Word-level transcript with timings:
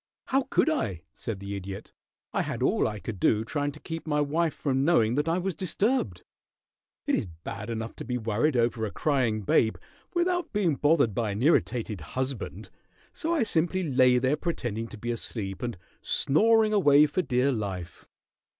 "How 0.29 0.47
could 0.49 0.67
I?" 0.67 1.03
said 1.13 1.39
the 1.39 1.55
Idiot. 1.55 1.93
"I 2.33 2.41
had 2.41 2.63
all 2.63 2.87
I 2.87 2.97
could 2.97 3.19
do 3.19 3.45
trying 3.45 3.71
to 3.73 3.79
keep 3.79 4.07
my 4.07 4.19
wife 4.19 4.55
from 4.55 4.83
knowing 4.83 5.13
that 5.13 5.29
I 5.29 5.37
was 5.37 5.53
disturbed. 5.53 6.23
It 7.05 7.13
is 7.13 7.27
bad 7.27 7.69
enough 7.69 7.95
to 7.97 8.03
be 8.03 8.17
worried 8.17 8.57
over 8.57 8.83
a 8.83 8.89
crying 8.89 9.43
babe, 9.43 9.75
without 10.15 10.51
being 10.53 10.73
bothered 10.73 11.13
by 11.13 11.29
an 11.29 11.43
irritated 11.43 12.01
husband, 12.01 12.71
so 13.13 13.31
I 13.35 13.43
simply 13.43 13.83
lay 13.93 14.17
there 14.17 14.37
pretending 14.37 14.87
to 14.87 14.97
be 14.97 15.11
asleep 15.11 15.61
and 15.61 15.77
snoring 16.01 16.73
away 16.73 17.05
for 17.05 17.21
dear 17.21 17.51
life." 17.51 18.07